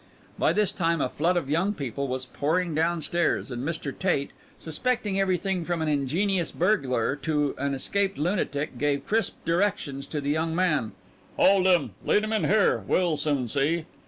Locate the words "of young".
1.37-1.75